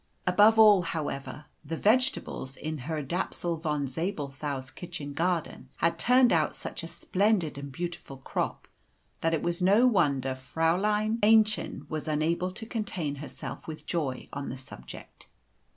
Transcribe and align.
Above 0.25 0.57
all, 0.57 0.81
however, 0.81 1.45
the 1.63 1.77
vegetables 1.77 2.57
in 2.57 2.79
Herr 2.79 3.03
Dapsul 3.03 3.55
von 3.57 3.87
Zabelthau's 3.87 4.71
kitchen 4.71 5.13
garden 5.13 5.69
had 5.77 5.99
turned 5.99 6.33
out 6.33 6.55
such 6.55 6.81
a 6.81 6.87
splendid 6.87 7.55
and 7.55 7.71
beautiful 7.71 8.17
crop 8.17 8.67
that 9.19 9.35
it 9.35 9.43
was 9.43 9.61
no 9.61 9.85
wonder 9.85 10.31
Fräulein 10.31 11.19
Aennchen 11.19 11.87
was 11.87 12.07
unable 12.07 12.49
to 12.49 12.65
contain 12.65 13.17
herself 13.17 13.67
with 13.67 13.85
joy 13.85 14.27
on 14.33 14.49
the 14.49 14.57
subject. 14.57 15.27